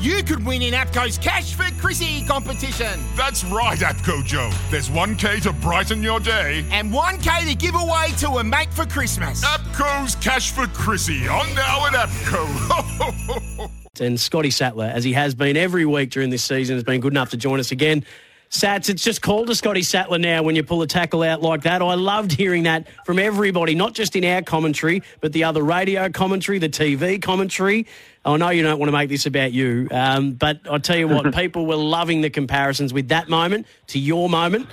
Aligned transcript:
you 0.00 0.22
could 0.22 0.44
win 0.46 0.62
in 0.62 0.72
APCO's 0.72 1.18
Cash 1.18 1.54
for 1.54 1.64
Chrissy 1.78 2.24
competition. 2.24 3.00
That's 3.16 3.44
right, 3.44 3.78
APCO 3.78 4.24
Joe. 4.24 4.50
There's 4.70 4.88
1K 4.88 5.42
to 5.42 5.52
brighten 5.52 6.02
your 6.02 6.20
day. 6.20 6.64
And 6.70 6.90
1K 6.90 7.48
to 7.48 7.54
give 7.54 7.74
away 7.74 8.08
to 8.18 8.28
a 8.38 8.44
mate 8.44 8.72
for 8.72 8.86
Christmas. 8.86 9.44
APCO's 9.44 10.14
Cash 10.16 10.52
for 10.52 10.66
Chrissy 10.68 11.28
on 11.28 11.54
now 11.54 11.86
at 11.86 11.92
APCO. 11.92 13.70
and 14.00 14.18
Scotty 14.18 14.50
Sattler, 14.50 14.86
as 14.86 15.04
he 15.04 15.12
has 15.12 15.34
been 15.34 15.56
every 15.56 15.84
week 15.84 16.10
during 16.10 16.30
this 16.30 16.44
season, 16.44 16.76
has 16.76 16.84
been 16.84 17.00
good 17.00 17.12
enough 17.12 17.30
to 17.30 17.36
join 17.36 17.60
us 17.60 17.70
again. 17.70 18.04
Sats, 18.50 18.90
it's 18.90 19.04
just 19.04 19.22
called 19.22 19.48
a 19.48 19.54
Scotty 19.54 19.82
Sattler 19.82 20.18
now 20.18 20.42
when 20.42 20.56
you 20.56 20.64
pull 20.64 20.82
a 20.82 20.86
tackle 20.86 21.22
out 21.22 21.40
like 21.40 21.62
that. 21.62 21.82
I 21.82 21.94
loved 21.94 22.32
hearing 22.32 22.64
that 22.64 22.88
from 23.06 23.20
everybody, 23.20 23.76
not 23.76 23.94
just 23.94 24.16
in 24.16 24.24
our 24.24 24.42
commentary, 24.42 25.04
but 25.20 25.32
the 25.32 25.44
other 25.44 25.62
radio 25.62 26.08
commentary, 26.08 26.58
the 26.58 26.68
TV 26.68 27.22
commentary. 27.22 27.86
I 28.24 28.36
know 28.36 28.50
you 28.50 28.64
don't 28.64 28.80
want 28.80 28.88
to 28.88 28.92
make 28.92 29.08
this 29.08 29.24
about 29.24 29.52
you, 29.52 29.86
um, 29.92 30.32
but 30.32 30.58
I 30.68 30.78
tell 30.78 30.96
you 30.96 31.06
what, 31.06 31.32
people 31.34 31.64
were 31.64 31.76
loving 31.76 32.22
the 32.22 32.30
comparisons 32.30 32.92
with 32.92 33.08
that 33.08 33.28
moment 33.28 33.68
to 33.88 34.00
your 34.00 34.28
moment. 34.28 34.66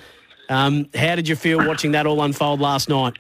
Um, 0.49 0.89
how 0.95 1.15
did 1.15 1.27
you 1.27 1.35
feel 1.35 1.63
watching 1.65 1.91
that 1.91 2.07
all 2.07 2.23
unfold 2.23 2.59
last 2.59 2.89
night? 2.89 3.13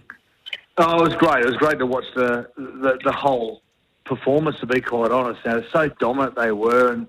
Oh, 0.79 0.97
it 0.97 1.09
was 1.09 1.15
great. 1.17 1.45
It 1.45 1.45
was 1.45 1.57
great 1.57 1.77
to 1.77 1.85
watch 1.85 2.05
the 2.15 2.49
the, 2.55 2.97
the 3.03 3.11
whole 3.11 3.61
performance. 4.05 4.59
To 4.61 4.65
be 4.65 4.81
quite 4.81 5.11
honest, 5.11 5.45
now 5.45 5.61
so 5.71 5.89
dominant 5.99 6.35
they 6.35 6.51
were, 6.51 6.93
and 6.93 7.07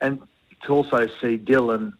and 0.00 0.20
to 0.66 0.72
also 0.72 1.06
see 1.20 1.38
Dylan 1.38 1.92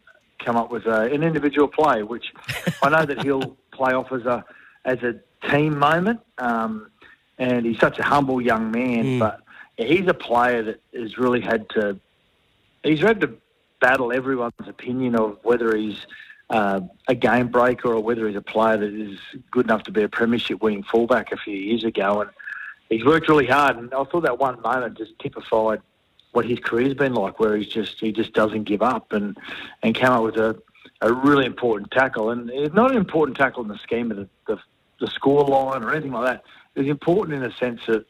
come 0.45 0.57
up 0.57 0.71
with 0.71 0.87
a, 0.87 1.03
an 1.13 1.23
individual 1.23 1.69
play, 1.69 2.03
which 2.03 2.33
I 2.83 2.89
know 2.91 3.05
that 3.05 3.23
he'll 3.23 3.57
play 3.73 3.93
off 3.93 4.13
as 4.13 4.25
a 4.27 4.45
as 4.85 4.99
a 5.03 5.15
team 5.51 5.79
moment. 5.79 6.21
Um, 6.39 6.91
and 7.39 7.65
he's 7.65 7.79
such 7.79 7.99
a 7.99 8.03
humble 8.03 8.41
young 8.41 8.71
man, 8.73 9.05
Mm. 9.05 9.19
but 9.21 9.41
he's 9.77 10.09
a 10.09 10.15
player 10.15 10.63
that 10.65 10.81
has 10.93 11.19
really 11.19 11.41
had 11.41 11.69
to 11.71 11.99
he's 12.83 13.01
had 13.01 13.21
to 13.21 13.31
battle 13.81 14.13
everyone's 14.13 14.53
opinion 14.67 15.15
of 15.15 15.39
whether 15.45 15.77
he's 15.77 16.05
uh, 16.51 16.81
a 17.07 17.15
game 17.15 17.47
breaker 17.49 17.93
or 17.93 18.03
whether 18.03 18.27
he's 18.27 18.37
a 18.37 18.41
player 18.41 18.77
that 18.77 18.93
is 18.93 19.19
good 19.53 19.67
enough 19.67 19.83
to 19.85 19.93
be 19.93 20.03
a 20.03 20.09
premiership 20.09 20.61
winning 20.63 20.83
fullback 20.83 21.31
a 21.31 21.37
few 21.37 21.55
years 21.55 21.85
ago. 21.85 22.23
And 22.23 22.31
he's 22.89 23.05
worked 23.05 23.29
really 23.29 23.47
hard. 23.47 23.77
And 23.77 23.93
I 23.95 24.03
thought 24.05 24.23
that 24.23 24.39
one 24.39 24.61
moment 24.63 24.97
just 24.99 25.17
typified 25.21 25.81
what 26.33 26.45
his 26.45 26.59
career's 26.59 26.95
been 26.95 27.15
like, 27.15 27.41
where 27.41 27.57
he's 27.57 27.69
just 27.69 28.01
he 28.01 28.13
just 28.13 28.33
doesn't 28.33 28.65
give 28.65 28.83
up 28.83 29.13
and 29.13 29.37
and 29.83 29.95
came 29.95 30.11
up 30.11 30.23
with 30.23 30.37
a, 30.37 30.61
a 31.01 31.13
really 31.13 31.47
important 31.47 31.91
tackle. 31.91 32.31
And 32.31 32.51
it's 32.51 32.75
not 32.75 32.91
an 32.91 32.97
important 32.97 33.37
tackle 33.37 33.63
in 33.63 33.69
the 33.69 33.79
scheme 33.79 34.11
of 34.11 34.19
the, 34.19 34.29
the, 34.47 34.59
the 35.01 35.07
score 35.09 35.45
line 35.45 35.83
or 35.83 35.93
anything 35.93 36.13
like 36.13 36.27
that. 36.27 36.45
It's 36.75 36.89
important 36.89 37.37
in 37.37 37.43
the 37.43 37.53
sense 37.53 37.81
that 37.87 38.07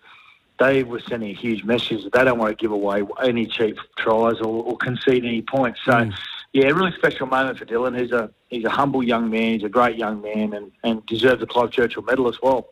they 0.59 0.83
were 0.83 1.01
sending 1.01 1.31
a 1.31 1.35
huge 1.35 1.63
message 1.65 2.03
that 2.03 2.13
they 2.13 2.25
don't 2.25 2.39
want 2.39 2.51
to 2.51 2.61
give 2.61 2.73
away 2.73 3.03
any 3.23 3.47
cheap 3.47 3.79
tries 3.97 4.41
or, 4.41 4.65
or 4.65 4.77
concede 4.77 5.25
any 5.25 5.41
points. 5.41 5.81
So, 5.85 5.93
mm. 5.93 6.13
yeah, 6.53 6.67
a 6.67 6.75
really 6.75 6.93
special 6.93 7.29
moment 7.29 7.59
for 7.59 7.65
Dylan. 7.65 7.99
He's 7.99 8.11
a 8.11 8.31
he's 8.49 8.65
a 8.65 8.71
humble 8.71 9.03
young 9.05 9.31
man. 9.31 9.53
He's 9.55 9.63
a 9.63 9.69
great 9.69 9.97
young 9.97 10.21
man, 10.21 10.53
and, 10.53 10.73
and 10.83 11.07
deserves 11.07 11.43
a 11.43 11.47
Clive 11.47 11.71
Churchill 11.71 12.03
medal 12.03 12.29
as 12.29 12.43
well. 12.43 12.69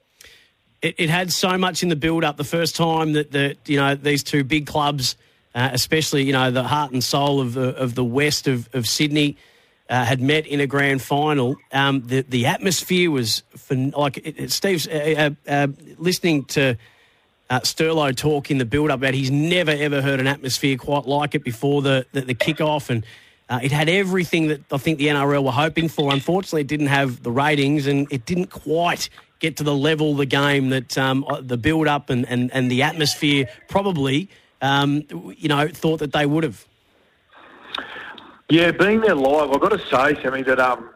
it, 0.82 0.94
it 0.98 1.10
had 1.10 1.32
so 1.32 1.56
much 1.58 1.82
in 1.82 1.88
the 1.88 1.96
build 1.96 2.24
up. 2.24 2.36
The 2.36 2.44
first 2.44 2.76
time 2.76 3.12
that 3.14 3.32
the 3.32 3.56
you 3.66 3.78
know 3.78 3.94
these 3.94 4.22
two 4.22 4.44
big 4.44 4.66
clubs, 4.66 5.16
uh, 5.56 5.70
especially 5.72 6.22
you 6.22 6.32
know 6.32 6.50
the 6.50 6.62
heart 6.62 6.92
and 6.92 7.02
soul 7.02 7.40
of 7.40 7.54
the 7.54 7.74
of 7.76 7.94
the 7.94 8.04
west 8.04 8.46
of 8.46 8.68
of 8.74 8.86
Sydney, 8.86 9.36
uh, 9.88 10.04
had 10.04 10.20
met 10.20 10.46
in 10.46 10.60
a 10.60 10.66
grand 10.66 11.00
final. 11.00 11.56
Um, 11.72 12.02
the 12.06 12.20
the 12.20 12.46
atmosphere 12.46 13.10
was 13.10 13.42
phen- 13.56 13.96
like 13.96 14.18
it, 14.18 14.38
it, 14.38 14.52
Steve's 14.52 14.86
uh, 14.86 15.32
uh, 15.48 15.50
uh, 15.50 15.68
listening 15.98 16.44
to. 16.46 16.76
Uh, 17.48 17.60
Sterlo 17.60 18.12
talk 18.12 18.50
in 18.50 18.58
the 18.58 18.64
build-up 18.64 18.98
about 18.98 19.14
he's 19.14 19.30
never 19.30 19.70
ever 19.70 20.02
heard 20.02 20.18
an 20.18 20.26
atmosphere 20.26 20.76
quite 20.76 21.06
like 21.06 21.36
it 21.36 21.44
before 21.44 21.80
the 21.80 22.04
the, 22.10 22.22
the 22.22 22.34
kick-off, 22.34 22.90
and 22.90 23.06
uh, 23.48 23.60
it 23.62 23.70
had 23.70 23.88
everything 23.88 24.48
that 24.48 24.62
I 24.72 24.78
think 24.78 24.98
the 24.98 25.06
NRL 25.06 25.44
were 25.44 25.52
hoping 25.52 25.88
for. 25.88 26.12
Unfortunately, 26.12 26.62
it 26.62 26.66
didn't 26.66 26.88
have 26.88 27.22
the 27.22 27.30
ratings, 27.30 27.86
and 27.86 28.08
it 28.10 28.26
didn't 28.26 28.48
quite 28.50 29.08
get 29.38 29.58
to 29.58 29.62
the 29.62 29.74
level 29.74 30.14
the 30.16 30.26
game 30.26 30.70
that 30.70 30.98
um, 30.98 31.24
the 31.40 31.56
build-up 31.56 32.10
and, 32.10 32.28
and, 32.28 32.52
and 32.52 32.68
the 32.68 32.82
atmosphere 32.82 33.46
probably, 33.68 34.28
um, 34.62 35.04
you 35.36 35.48
know, 35.48 35.68
thought 35.68 35.98
that 35.98 36.12
they 36.12 36.26
would 36.26 36.44
have. 36.44 36.64
Yeah, 38.48 38.70
being 38.70 39.00
there 39.00 39.14
live, 39.14 39.50
I've 39.50 39.60
got 39.60 39.70
to 39.70 39.78
say, 39.78 40.22
Sammy, 40.22 40.42
that 40.42 40.60
um, 40.60 40.90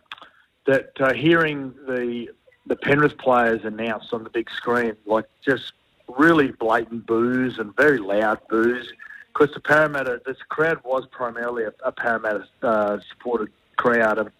that 0.66 0.92
uh, 1.00 1.12
hearing 1.12 1.74
the 1.86 2.28
the 2.66 2.76
Penrith 2.76 3.18
players 3.18 3.64
announced 3.64 4.12
on 4.12 4.22
the 4.22 4.30
big 4.30 4.48
screen, 4.50 4.94
like 5.06 5.24
just 5.44 5.72
really 6.08 6.52
blatant 6.52 7.06
boos 7.06 7.58
and 7.58 7.74
very 7.76 7.98
loud 7.98 8.38
boos, 8.48 8.92
because 9.32 9.52
the 9.54 9.60
Parramatta, 9.60 10.20
this 10.24 10.36
crowd 10.48 10.80
was 10.84 11.06
primarily 11.10 11.64
a, 11.64 11.72
a 11.84 11.90
Parramatta 11.90 12.46
uh, 12.62 12.98
supported 13.08 13.50
crowd, 13.76 14.18
and 14.18 14.30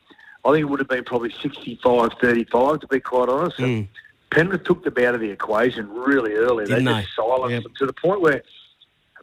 I 0.44 0.52
think 0.52 0.62
it 0.62 0.64
would 0.64 0.80
have 0.80 0.88
been 0.88 1.04
probably 1.04 1.30
65-35 1.30 2.80
to 2.80 2.86
be 2.86 3.00
quite 3.00 3.28
honest. 3.28 3.58
And 3.58 3.88
Penrith 4.30 4.64
took 4.64 4.84
them 4.84 5.04
out 5.04 5.14
of 5.14 5.20
the 5.20 5.30
equation 5.30 5.90
really 5.90 6.34
early. 6.34 6.64
Didn't 6.64 6.84
they 6.84 6.92
they? 6.92 7.02
just 7.02 7.16
silenced 7.16 7.64
them 7.64 7.74
to 7.78 7.86
the 7.86 7.92
point 7.92 8.20
where 8.20 8.42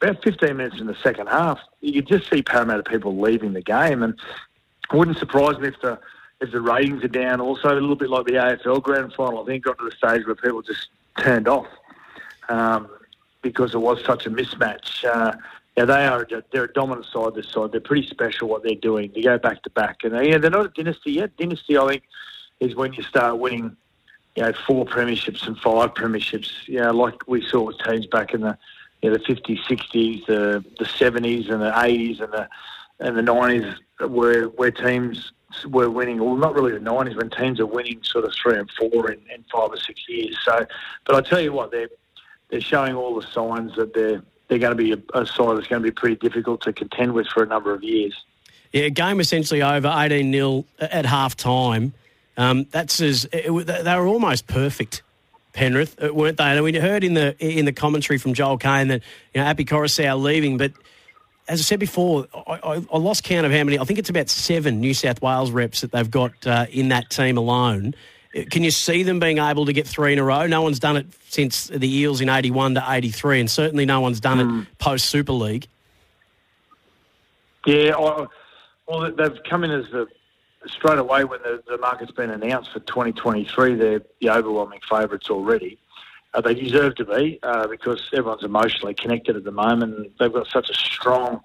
about 0.02 0.24
15 0.24 0.56
minutes 0.56 0.80
in 0.80 0.88
the 0.88 0.96
second 0.96 1.28
half, 1.28 1.59
you 1.81 1.94
could 1.94 2.08
just 2.08 2.30
see 2.30 2.41
Parramatta 2.41 2.84
people 2.84 3.19
leaving 3.19 3.53
the 3.53 3.62
game, 3.62 4.03
and 4.03 4.13
it 4.13 4.96
wouldn't 4.96 5.18
surprise 5.18 5.58
me 5.59 5.69
if 5.69 5.81
the 5.81 6.00
if 6.40 6.52
the 6.52 6.62
ratings 6.62 7.03
are 7.03 7.08
down. 7.08 7.41
Also, 7.41 7.69
a 7.69 7.74
little 7.74 7.96
bit 7.96 8.09
like 8.09 8.25
the 8.25 8.34
AFL 8.34 8.81
grand 8.84 9.12
final, 9.13 9.41
I 9.41 9.46
think 9.46 9.66
got 9.66 9.80
to 9.80 9.86
the 9.86 9.96
stage 9.96 10.25
where 10.25 10.36
people 10.36 10.62
just 10.62 10.90
turned 11.18 11.47
off 11.47 11.66
um, 12.47 12.88
because 13.41 13.74
it 13.74 13.80
was 13.80 14.03
such 14.06 14.28
a 14.28 14.30
mismatch. 14.30 15.03
Uh, 15.03 15.36
yeah, 15.75 15.86
they 15.86 16.06
are 16.06 16.28
they're 16.52 16.66
a 16.66 16.74
dominant 16.74 17.07
side. 17.07 17.36
This 17.36 17.50
side, 17.50 17.72
they're 17.72 17.81
pretty 17.81 18.07
special 18.07 18.50
what 18.50 18.63
they're 18.63 18.75
doing. 18.75 19.12
They 19.13 19.22
go 19.22 19.38
back 19.38 19.63
to 19.63 19.69
back, 19.72 19.97
and 20.03 20.13
they, 20.13 20.30
yeah, 20.30 20.38
they're 20.38 20.52
not 20.52 20.66
a 20.66 20.69
dynasty 20.69 21.13
yet. 21.13 21.36
Dynasty, 21.38 21.78
I 21.78 21.88
think, 21.88 22.03
is 22.59 22.75
when 22.75 22.94
you 22.94 23.03
start 23.03 23.38
winning, 23.38 23.75
you 24.36 24.44
know, 24.44 24.53
four 24.66 24.86
premierships 24.86 25.46
and 25.47 25.57
five 25.57 25.94
premierships. 25.94 26.68
You 26.68 26.80
know, 26.80 26.91
like 26.91 27.28
we 27.28 27.46
saw 27.47 27.62
with 27.62 27.78
teams 27.80 28.07
back 28.07 28.34
in 28.34 28.41
the 28.41 28.57
know, 29.09 29.18
the 29.18 29.23
50s, 29.23 29.59
60s, 29.66 30.25
the 30.25 30.63
the 30.78 30.85
70s, 30.85 31.50
and 31.50 31.62
the 31.62 31.72
80s, 31.72 32.22
and 32.22 32.34
the 32.34 32.50
and 33.00 33.18
the 33.18 33.22
90s, 33.22 33.75
where 34.09 34.45
where 34.45 34.72
teams 34.72 35.31
were 35.68 35.90
winning. 35.90 36.23
Well, 36.23 36.35
not 36.35 36.53
really 36.53 36.72
the 36.72 36.79
90s, 36.79 37.16
when 37.16 37.29
teams 37.29 37.59
are 37.59 37.66
winning 37.66 38.01
sort 38.03 38.25
of 38.25 38.34
three 38.34 38.57
and 38.57 38.69
four 38.72 39.12
in, 39.12 39.19
in 39.34 39.44
five 39.51 39.72
or 39.72 39.78
six 39.78 40.07
years. 40.07 40.38
So, 40.44 40.66
but 41.06 41.16
I 41.16 41.22
tell 41.22 41.41
you 41.41 41.53
what, 41.53 41.72
they're 41.72 41.90
they're 42.50 42.62
showing 42.62 42.95
all 42.95 43.19
the 43.19 43.28
signs 43.28 43.75
that 43.75 43.94
they're 43.94 44.22
they're 44.47 44.59
going 44.59 44.75
to 44.78 44.81
be 44.81 44.94
a, 44.94 45.19
a 45.19 45.25
side 45.25 45.57
that's 45.57 45.68
going 45.68 45.81
to 45.81 45.88
be 45.88 45.91
pretty 45.91 46.16
difficult 46.16 46.62
to 46.62 46.74
contend 46.74 47.13
with 47.13 47.28
for 47.28 47.44
a 47.44 47.47
number 47.47 47.74
of 47.74 47.84
years. 47.84 48.24
Yeah, 48.72 48.89
game 48.89 49.19
essentially 49.19 49.62
over, 49.62 49.94
18 49.95 50.31
0 50.31 50.66
at 50.79 51.06
half 51.06 51.35
time. 51.35 51.94
Um, 52.38 52.66
that's 52.72 53.01
as 53.01 53.25
it, 53.34 53.51
they 53.66 53.97
were 53.97 54.07
almost 54.07 54.47
perfect. 54.47 55.01
Penrith, 55.57 56.01
uh, 56.01 56.13
weren't 56.13 56.38
they? 56.38 56.44
And 56.44 56.63
we 56.63 56.78
heard 56.78 57.03
in 57.03 57.16
the 57.16 57.35
in 57.40 57.66
the 57.66 57.73
commentary 57.73 58.19
from 58.19 58.35
Joel 58.35 58.59
Caine 58.59 58.90
that 58.90 59.01
you 59.34 59.41
know 59.41 59.47
Api 59.47 59.66
Koroisau 59.66 60.22
leaving, 60.22 60.57
but 60.57 60.72
as 61.47 61.59
I 61.59 61.63
said 61.63 61.79
before, 61.79 62.28
I, 62.31 62.59
I, 62.63 62.85
I 62.94 62.97
lost 62.97 63.23
count 63.23 63.45
of 63.45 63.51
how 63.51 63.63
many. 63.63 63.79
I 63.79 63.84
think 63.84 63.98
it's 63.98 64.09
about 64.09 64.30
seven 64.30 64.80
New 64.81 64.94
South 64.94 65.19
Wales 65.19 65.50
reps 65.50 65.81
that 65.81 65.92
they've 65.92 66.12
got 66.12 66.45
uh, 66.45 66.68
in 66.69 66.89
that 66.89 67.09
team 67.09 67.38
alone. 67.38 67.95
Uh, 68.36 68.42
Can 68.51 68.63
you 68.63 68.69
see 68.69 69.01
them 69.01 69.19
being 69.19 69.39
able 69.39 69.65
to 69.65 69.74
get 69.74 69.88
three 69.88 70.13
in 70.13 70.19
a 70.19 70.24
row? 70.24 70.45
No 70.45 70.62
one's 70.62 70.77
done 70.77 70.95
it 70.95 71.07
since 71.30 71.68
the 71.68 71.88
Eels 71.88 72.21
in 72.21 72.30
eighty-one 72.30 72.75
to 72.75 72.86
eighty-three, 72.88 73.39
and 73.39 73.50
certainly 73.50 73.86
no 73.86 74.00
one's 74.00 74.19
done 74.19 74.39
it 74.39 74.77
post 74.77 75.06
Super 75.06 75.33
League. 75.33 75.68
Yeah, 77.65 77.95
I, 77.98 78.27
well, 78.88 79.12
they've 79.12 79.44
come 79.50 79.63
in 79.63 79.71
as 79.71 79.86
the 79.92 80.06
straight 80.69 81.00
away 81.00 81.24
when 81.24 81.42
the, 81.44 81.64
the 81.68 81.78
market's 81.78 82.12
been 82.12 82.30
announced 82.30 82.72
for 82.72 82.80
2023. 82.81 83.75
They're 83.75 84.02
the 84.22 84.30
overwhelming 84.30 84.80
favourites 84.90 85.30
already. 85.30 85.80
Uh, 86.34 86.42
they 86.42 86.54
deserve 86.54 86.96
to 86.96 87.06
be 87.06 87.40
uh, 87.44 87.68
because 87.68 88.10
everyone's 88.14 88.44
emotionally 88.44 88.94
connected 88.94 89.36
at 89.36 89.44
the 89.44 89.52
moment. 89.52 90.12
They've 90.19 90.31
got 90.31 90.48
such 90.48 90.69
a 90.69 90.74
strong. 90.74 91.42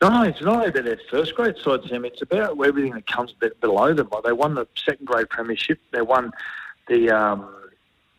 Not 0.00 0.12
only 0.12 0.28
it's 0.30 0.40
not 0.40 0.56
only 0.56 0.68
about 0.68 0.84
their 0.84 1.00
first 1.10 1.34
grade 1.34 1.56
side, 1.58 1.80
Sam. 1.88 2.04
It's 2.04 2.22
about 2.22 2.58
everything 2.64 2.92
that 2.92 3.06
comes 3.06 3.32
be- 3.32 3.50
below 3.60 3.92
them. 3.92 4.08
Like 4.12 4.24
they 4.24 4.32
won 4.32 4.54
the 4.54 4.66
second 4.76 5.06
grade 5.06 5.28
premiership. 5.30 5.78
They 5.92 6.02
won 6.02 6.32
the 6.88 7.10
um, 7.10 7.54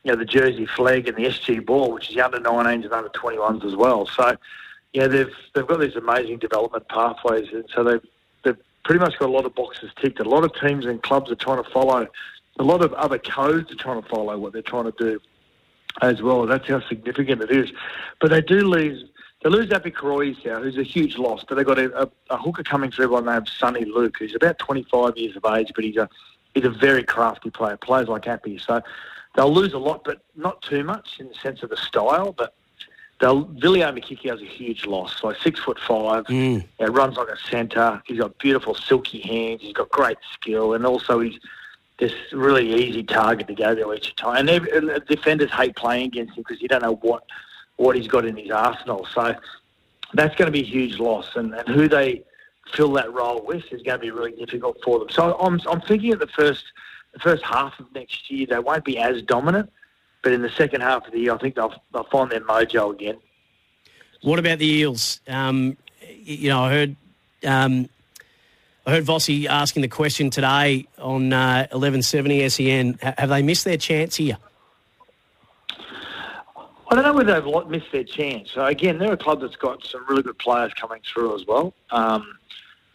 you 0.03 0.11
know 0.11 0.17
the 0.17 0.25
Jersey 0.25 0.65
Flegg 0.65 1.07
and 1.07 1.17
the 1.17 1.25
SG 1.25 1.65
Ball, 1.65 1.91
which 1.91 2.09
is 2.09 2.15
the 2.15 2.21
under 2.21 2.39
19s 2.39 2.83
and 2.83 2.93
under 2.93 3.09
21s 3.09 3.65
as 3.65 3.75
well. 3.75 4.05
So 4.07 4.35
yeah, 4.93 5.07
they've 5.07 5.33
they've 5.53 5.67
got 5.67 5.79
these 5.79 5.95
amazing 5.95 6.39
development 6.39 6.87
pathways, 6.89 7.47
and 7.53 7.65
so 7.73 7.83
they've 7.83 8.05
they've 8.43 8.57
pretty 8.83 8.99
much 8.99 9.17
got 9.19 9.29
a 9.29 9.31
lot 9.31 9.45
of 9.45 9.55
boxes 9.55 9.91
ticked. 10.01 10.19
A 10.19 10.23
lot 10.23 10.43
of 10.43 10.53
teams 10.55 10.85
and 10.85 11.01
clubs 11.01 11.31
are 11.31 11.35
trying 11.35 11.63
to 11.63 11.69
follow. 11.69 12.07
A 12.59 12.63
lot 12.63 12.83
of 12.83 12.93
other 12.93 13.17
codes 13.17 13.71
are 13.71 13.75
trying 13.75 14.01
to 14.01 14.07
follow 14.09 14.37
what 14.37 14.53
they're 14.53 14.61
trying 14.61 14.91
to 14.91 14.93
do 14.97 15.19
as 16.01 16.21
well. 16.21 16.45
That's 16.45 16.67
how 16.67 16.81
significant 16.87 17.41
it 17.41 17.51
is. 17.51 17.71
But 18.19 18.31
they 18.31 18.41
do 18.41 18.59
lose. 18.59 19.05
They 19.43 19.49
lose 19.49 19.71
Api 19.71 19.91
Koroisau, 19.91 20.61
who's 20.61 20.77
a 20.77 20.83
huge 20.83 21.17
loss, 21.17 21.43
but 21.43 21.55
they've 21.55 21.65
got 21.65 21.79
a, 21.79 22.03
a, 22.03 22.09
a 22.29 22.37
hooker 22.37 22.61
coming 22.61 22.91
through 22.91 23.09
by 23.09 23.21
the 23.21 23.31
name 23.31 23.37
of 23.37 23.45
Soni 23.45 23.87
Luke, 23.87 24.17
who's 24.19 24.35
about 24.35 24.59
25 24.59 25.17
years 25.17 25.35
of 25.35 25.43
age, 25.55 25.71
but 25.73 25.83
he's 25.83 25.97
a 25.97 26.07
he's 26.53 26.65
a 26.65 26.69
very 26.69 27.03
crafty 27.03 27.49
player, 27.49 27.75
plays 27.77 28.07
like 28.07 28.27
Api. 28.27 28.59
So 28.59 28.81
they'll 29.35 29.53
lose 29.53 29.73
a 29.73 29.79
lot, 29.79 30.03
but 30.03 30.21
not 30.35 30.61
too 30.61 30.83
much 30.83 31.19
in 31.19 31.27
the 31.27 31.33
sense 31.35 31.63
of 31.63 31.71
the 31.71 31.77
style. 31.77 32.33
But 32.33 32.53
they'll 33.21 33.45
Viliame 33.45 34.03
Kikau 34.03 34.31
has 34.31 34.41
a 34.41 34.45
huge 34.45 34.85
loss, 34.85 35.23
like 35.23 35.37
six 35.37 35.59
foot 35.61 35.79
five, 35.79 36.25
Mm. 36.25 36.65
yeah, 36.79 36.87
runs 36.89 37.15
like 37.15 37.29
a 37.29 37.37
centre. 37.49 38.01
He's 38.05 38.19
got 38.19 38.37
beautiful 38.39 38.75
silky 38.75 39.21
hands. 39.21 39.61
He's 39.61 39.73
got 39.73 39.89
great 39.89 40.17
skill, 40.33 40.73
and 40.73 40.85
also 40.85 41.19
he's 41.21 41.39
this 41.99 42.13
really 42.33 42.67
easy 42.83 43.03
target 43.03 43.47
to 43.47 43.53
go 43.53 43.75
to 43.75 43.93
each 43.93 44.15
time. 44.15 44.37
And, 44.37 44.49
every, 44.49 44.71
and 44.75 44.89
the 44.89 44.99
defenders 45.01 45.51
hate 45.51 45.75
playing 45.75 46.07
against 46.07 46.35
him 46.35 46.43
because 46.47 46.61
you 46.61 46.67
don't 46.67 46.81
know 46.81 46.95
what 46.95 47.23
what 47.77 47.95
he's 47.95 48.07
got 48.07 48.25
in 48.25 48.35
his 48.35 48.51
arsenal. 48.51 49.07
So 49.13 49.35
that's 50.13 50.35
going 50.35 50.47
to 50.47 50.51
be 50.51 50.61
a 50.61 50.65
huge 50.65 50.99
loss, 50.99 51.35
and, 51.35 51.53
and 51.53 51.67
who 51.69 51.87
they 51.87 52.23
fill 52.73 52.91
that 52.93 53.11
role 53.13 53.41
with 53.45 53.63
is 53.71 53.81
going 53.83 53.99
to 53.99 54.01
be 54.01 54.11
really 54.11 54.31
difficult 54.31 54.77
for 54.83 54.99
them. 54.99 55.09
So 55.09 55.37
I'm 55.39 55.59
I'm 55.69 55.81
thinking 55.81 56.11
at 56.11 56.19
the 56.19 56.27
first 56.27 56.65
the 57.13 57.19
first 57.19 57.43
half 57.43 57.79
of 57.79 57.85
next 57.93 58.31
year 58.31 58.47
they 58.49 58.59
won't 58.59 58.85
be 58.85 58.97
as 58.97 59.21
dominant, 59.21 59.71
but 60.23 60.31
in 60.31 60.41
the 60.41 60.49
second 60.49 60.81
half 60.81 61.05
of 61.05 61.11
the 61.13 61.19
year 61.19 61.33
I 61.33 61.37
think 61.37 61.55
they'll 61.55 61.73
they'll 61.93 62.03
find 62.05 62.31
their 62.31 62.41
mojo 62.41 62.93
again. 62.93 63.17
What 64.21 64.39
about 64.39 64.59
the 64.59 64.67
Eels? 64.67 65.19
Um, 65.27 65.77
you 66.23 66.49
know, 66.49 66.63
I 66.63 66.69
heard 66.71 66.95
um, 67.45 67.89
I 68.85 68.91
heard 68.91 69.05
Vossi 69.05 69.45
asking 69.47 69.81
the 69.81 69.87
question 69.87 70.29
today 70.29 70.87
on 70.99 71.33
uh, 71.33 71.67
1170 71.71 72.49
SEN. 72.49 72.99
Ha- 73.01 73.13
Have 73.17 73.29
they 73.29 73.41
missed 73.41 73.65
their 73.65 73.77
chance 73.77 74.15
here? 74.15 74.37
I 76.89 76.95
don't 76.95 77.03
know 77.03 77.13
whether 77.13 77.39
they've 77.39 77.67
missed 77.69 77.91
their 77.91 78.03
chance. 78.03 78.51
So 78.51 78.65
again, 78.65 78.97
they're 78.97 79.13
a 79.13 79.17
club 79.17 79.39
that's 79.41 79.55
got 79.55 79.85
some 79.85 80.05
really 80.09 80.23
good 80.23 80.37
players 80.39 80.73
coming 80.73 81.01
through 81.05 81.35
as 81.35 81.47
well. 81.47 81.73
Um, 81.91 82.37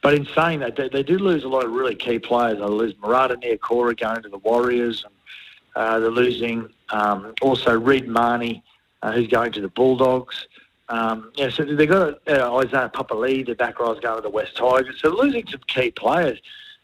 but 0.02 0.12
in 0.14 0.26
saying 0.34 0.60
that, 0.60 0.76
they, 0.76 0.88
they 0.88 1.02
do 1.02 1.18
lose 1.18 1.44
a 1.44 1.48
lot 1.48 1.64
of 1.64 1.72
really 1.72 1.94
key 1.94 2.18
players. 2.18 2.58
They 2.58 2.64
lose 2.64 2.92
Marata 2.94 3.42
Niukore 3.42 3.98
going 3.98 4.22
to 4.22 4.28
the 4.28 4.38
Warriors, 4.38 5.02
and 5.04 5.14
uh, 5.76 6.00
they're 6.00 6.10
losing 6.10 6.68
um, 6.90 7.34
also 7.42 7.78
Reed 7.78 8.08
Mahoney, 8.08 8.64
uh, 9.02 9.12
who's 9.12 9.28
going 9.28 9.52
to 9.52 9.60
the 9.60 9.68
Bulldogs. 9.68 10.48
Um, 10.88 11.32
yeah, 11.36 11.50
so 11.50 11.64
they've 11.64 11.88
got 11.88 12.26
uh, 12.28 12.56
Isaiah 12.56 12.90
Papali, 12.92 13.44
the 13.44 13.54
back 13.54 13.78
row's 13.78 14.00
going 14.00 14.16
to 14.16 14.22
the 14.22 14.30
West 14.30 14.56
Tigers. 14.56 15.00
So 15.00 15.10
losing 15.10 15.46
some 15.46 15.60
key 15.66 15.90
players. 15.90 16.40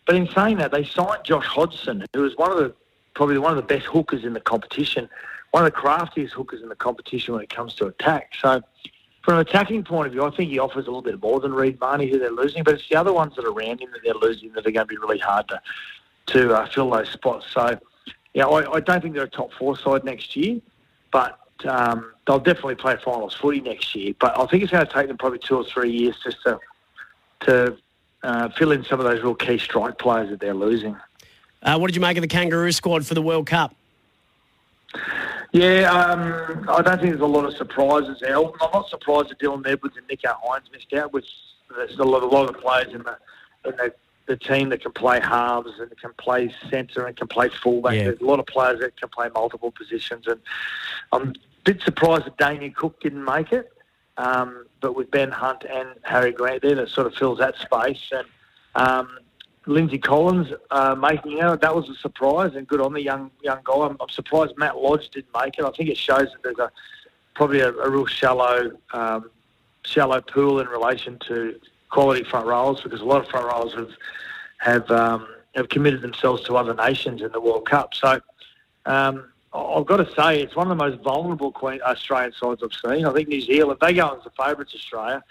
But 0.06 0.16
in 0.16 0.28
saying 0.28 0.58
that, 0.58 0.72
they 0.72 0.84
signed 0.84 1.24
Josh 1.24 1.46
Hodgson, 1.46 2.04
who 2.12 2.22
was 2.22 2.36
one 2.36 2.50
of 2.50 2.58
the 2.58 2.74
probably 3.14 3.38
one 3.38 3.52
of 3.52 3.56
the 3.56 3.74
best 3.74 3.86
hookers 3.86 4.24
in 4.24 4.32
the 4.32 4.40
competition, 4.40 5.08
one 5.52 5.64
of 5.64 5.72
the 5.72 5.78
craftiest 5.78 6.34
hookers 6.34 6.62
in 6.62 6.68
the 6.68 6.74
competition 6.74 7.34
when 7.34 7.42
it 7.42 7.50
comes 7.50 7.74
to 7.74 7.86
attack. 7.86 8.32
So 8.40 8.62
from 9.22 9.34
an 9.34 9.40
attacking 9.40 9.84
point 9.84 10.06
of 10.06 10.12
view, 10.12 10.24
I 10.24 10.30
think 10.30 10.50
he 10.50 10.58
offers 10.58 10.86
a 10.86 10.90
little 10.90 11.02
bit 11.02 11.22
more 11.22 11.40
than 11.40 11.52
Reed 11.52 11.78
Mahoney, 11.80 12.10
who 12.10 12.18
they're 12.18 12.30
losing. 12.30 12.64
But 12.64 12.74
it's 12.74 12.88
the 12.88 12.96
other 12.96 13.12
ones 13.12 13.36
that 13.36 13.44
are 13.44 13.52
around 13.52 13.80
him 13.80 13.90
that 13.92 14.00
they're 14.02 14.14
losing 14.14 14.52
that 14.52 14.66
are 14.66 14.70
going 14.70 14.86
to 14.86 14.92
be 14.92 14.98
really 14.98 15.18
hard 15.18 15.48
to 15.48 15.60
to 16.26 16.54
uh, 16.54 16.66
fill 16.66 16.90
those 16.90 17.10
spots. 17.10 17.46
So, 17.52 17.78
yeah, 18.34 18.46
I, 18.46 18.72
I 18.72 18.80
don't 18.80 19.00
think 19.00 19.14
they're 19.14 19.24
a 19.24 19.30
top 19.30 19.52
four 19.52 19.76
side 19.76 20.04
next 20.04 20.36
year, 20.36 20.60
but 21.10 21.38
um, 21.66 22.12
they'll 22.26 22.38
definitely 22.38 22.76
play 22.76 22.96
finals 23.04 23.34
footy 23.34 23.60
next 23.60 23.94
year. 23.94 24.14
But 24.18 24.38
I 24.38 24.46
think 24.46 24.62
it's 24.62 24.72
going 24.72 24.86
to 24.86 24.92
take 24.92 25.08
them 25.08 25.18
probably 25.18 25.38
two 25.38 25.56
or 25.56 25.64
three 25.64 25.92
years 25.92 26.16
just 26.22 26.42
to 26.44 26.58
to 27.40 27.76
uh, 28.22 28.48
fill 28.50 28.72
in 28.72 28.84
some 28.84 29.00
of 29.00 29.06
those 29.06 29.20
real 29.22 29.34
key 29.34 29.58
strike 29.58 29.98
players 29.98 30.30
that 30.30 30.40
they're 30.40 30.54
losing. 30.54 30.96
Uh, 31.62 31.76
what 31.76 31.88
did 31.88 31.96
you 31.96 32.00
make 32.00 32.16
of 32.16 32.22
the 32.22 32.28
Kangaroo 32.28 32.72
squad 32.72 33.04
for 33.04 33.14
the 33.14 33.22
World 33.22 33.46
Cup? 33.46 33.74
Yeah, 35.52 35.90
um, 35.90 36.68
I 36.68 36.82
don't 36.82 36.98
think 36.98 37.10
there's 37.10 37.20
a 37.20 37.26
lot 37.26 37.44
of 37.44 37.54
surprises. 37.56 38.22
Al. 38.22 38.54
I'm 38.60 38.70
not 38.72 38.88
surprised 38.88 39.30
that 39.30 39.38
Dylan 39.38 39.66
Edwards 39.66 39.96
and 39.96 40.08
Nicho 40.08 40.34
Hynes 40.42 40.70
missed 40.72 40.92
out. 40.94 41.12
Which 41.12 41.28
there's 41.74 41.98
a 41.98 42.04
lot, 42.04 42.22
a 42.22 42.26
lot 42.26 42.48
of 42.48 42.60
players 42.60 42.94
in 42.94 43.02
the 43.02 43.18
in 43.66 43.76
the, 43.76 43.92
the 44.26 44.36
team 44.36 44.68
that 44.70 44.82
can 44.82 44.92
play 44.92 45.20
halves 45.20 45.72
and 45.78 45.90
can 45.98 46.12
play 46.14 46.54
centre 46.70 47.06
and 47.06 47.16
can 47.16 47.28
play 47.28 47.48
fullback. 47.48 47.94
Yeah. 47.94 48.04
There's 48.04 48.20
a 48.20 48.24
lot 48.24 48.40
of 48.40 48.46
players 48.46 48.80
that 48.80 48.96
can 48.96 49.08
play 49.08 49.28
multiple 49.34 49.72
positions, 49.72 50.26
and 50.26 50.40
I'm 51.12 51.30
a 51.30 51.34
bit 51.64 51.82
surprised 51.82 52.26
that 52.26 52.38
Damien 52.38 52.72
Cook 52.72 53.00
didn't 53.00 53.24
make 53.24 53.52
it. 53.52 53.72
Um, 54.18 54.66
but 54.80 54.94
with 54.94 55.10
Ben 55.10 55.30
Hunt 55.30 55.64
and 55.64 55.88
Harry 56.02 56.32
Grant 56.32 56.62
there, 56.62 56.74
that 56.74 56.90
sort 56.90 57.06
of 57.06 57.14
fills 57.14 57.38
that 57.38 57.56
space. 57.56 58.10
And 58.12 58.26
um, 58.74 59.18
Lindsay 59.66 59.98
Collins 59.98 60.48
uh, 60.70 60.94
making 60.94 61.40
out 61.40 61.60
that 61.62 61.74
was 61.74 61.88
a 61.88 61.94
surprise 61.94 62.54
and 62.54 62.66
good 62.66 62.80
on 62.80 62.92
the 62.92 63.00
young 63.00 63.30
young 63.42 63.60
guy. 63.64 63.74
I'm, 63.74 63.96
I'm 64.00 64.08
surprised 64.08 64.54
Matt 64.58 64.76
Lodge 64.76 65.08
didn't 65.10 65.32
make 65.34 65.58
it. 65.58 65.64
I 65.64 65.70
think 65.70 65.88
it 65.88 65.96
shows 65.96 66.28
that 66.32 66.42
there's 66.42 66.58
a 66.58 66.70
probably 67.34 67.60
a, 67.60 67.72
a 67.72 67.88
real 67.88 68.06
shallow 68.06 68.72
um, 68.92 69.30
shallow 69.84 70.20
pool 70.20 70.60
in 70.60 70.68
relation 70.68 71.18
to 71.26 71.58
quality 71.92 72.24
front 72.24 72.46
rows 72.46 72.80
because 72.80 73.00
a 73.00 73.04
lot 73.04 73.22
of 73.22 73.28
front 73.28 73.46
rows 73.46 73.74
have 73.74 73.90
have 74.58 74.90
um, 74.90 75.28
have 75.54 75.68
committed 75.68 76.00
themselves 76.02 76.42
to 76.44 76.56
other 76.56 76.74
nations 76.74 77.22
in 77.22 77.30
the 77.32 77.40
World 77.40 77.68
Cup. 77.68 77.94
So. 77.94 78.20
Um, 78.84 79.28
I've 79.54 79.84
got 79.84 79.98
to 79.98 80.08
say, 80.16 80.40
it's 80.40 80.56
one 80.56 80.70
of 80.70 80.78
the 80.78 80.82
most 80.82 81.02
vulnerable 81.02 81.54
Australian 81.54 82.32
sides 82.32 82.62
I've 82.64 82.72
seen. 82.72 83.04
I 83.04 83.12
think 83.12 83.28
New 83.28 83.42
Zealand, 83.42 83.78
they 83.82 83.92
go 83.92 84.16
as 84.16 84.24
the 84.24 84.30
favourites, 84.30 84.74
Australia, 84.74 85.22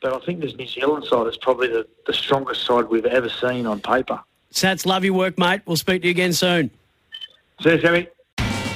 but 0.00 0.14
I 0.14 0.24
think 0.24 0.40
this 0.40 0.54
New 0.56 0.66
Zealand 0.66 1.04
side 1.04 1.26
is 1.26 1.36
probably 1.36 1.68
the, 1.68 1.86
the 2.06 2.14
strongest 2.14 2.64
side 2.64 2.86
we've 2.88 3.04
ever 3.04 3.28
seen 3.28 3.66
on 3.66 3.80
paper. 3.80 4.18
Sats, 4.50 4.86
love 4.86 5.04
your 5.04 5.12
work, 5.12 5.36
mate. 5.36 5.60
We'll 5.66 5.76
speak 5.76 6.02
to 6.02 6.08
you 6.08 6.12
again 6.12 6.32
soon. 6.32 6.70
See 7.60 7.72
you, 7.72 7.80
Sammy. 7.80 8.08